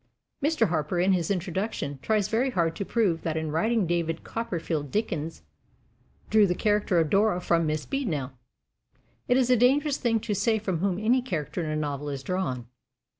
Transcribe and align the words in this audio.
Mr. 0.43 0.69
Harper, 0.69 0.99
in 0.99 1.13
his 1.13 1.29
introduction, 1.29 1.99
tries 2.01 2.27
very 2.27 2.49
hard 2.49 2.75
to 2.75 2.83
prove 2.83 3.21
that 3.21 3.37
in 3.37 3.51
writing 3.51 3.85
David 3.85 4.23
Copperfield 4.23 4.89
Dickens 4.89 5.43
drew 6.31 6.47
the 6.47 6.55
character 6.55 6.97
of 6.97 7.11
Dora 7.11 7.39
from 7.39 7.67
Miss 7.67 7.85
Beadnell. 7.85 8.31
It 9.27 9.37
is 9.37 9.51
a 9.51 9.55
dangerous 9.55 9.97
thing 9.97 10.19
to 10.21 10.33
say 10.33 10.57
from 10.57 10.79
whom 10.79 10.97
any 10.97 11.21
character 11.21 11.63
in 11.63 11.69
a 11.69 11.75
novel 11.75 12.09
is 12.09 12.23
drawn. 12.23 12.65